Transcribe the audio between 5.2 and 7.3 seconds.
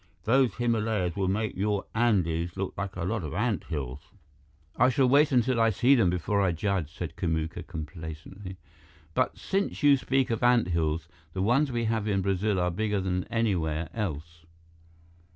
until I see them before I judge," said